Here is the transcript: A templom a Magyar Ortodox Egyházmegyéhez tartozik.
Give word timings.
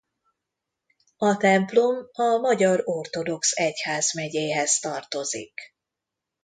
A 1.17 1.37
templom 1.37 2.09
a 2.11 2.23
Magyar 2.37 2.81
Ortodox 2.85 3.51
Egyházmegyéhez 3.55 4.79
tartozik. 4.79 5.53